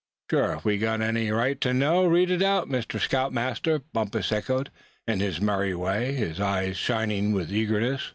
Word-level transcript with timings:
"Sure, 0.31 0.53
if 0.53 0.65
we've 0.65 0.81
got 0.81 0.99
any 0.99 1.29
right 1.29 1.61
to 1.61 1.75
know, 1.75 2.07
read 2.07 2.31
it 2.31 2.41
out, 2.41 2.67
Mr. 2.67 2.99
Scout 2.99 3.31
Master," 3.31 3.81
Bumpus 3.93 4.31
echoed, 4.31 4.71
in 5.07 5.19
his 5.19 5.39
merry 5.39 5.75
way, 5.75 6.13
his 6.13 6.39
eyes 6.39 6.75
shining 6.75 7.33
with 7.33 7.53
eagerness. 7.53 8.09